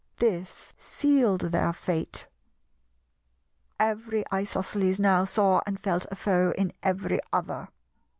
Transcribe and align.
This 0.17 0.73
sealed 0.79 1.41
their 1.51 1.71
fate. 1.73 2.25
Every 3.79 4.23
Isosceles 4.33 4.97
now 4.97 5.25
saw 5.25 5.61
and 5.67 5.79
felt 5.79 6.07
a 6.09 6.15
foe 6.15 6.53
in 6.57 6.73
every 6.81 7.19
other. 7.31 7.67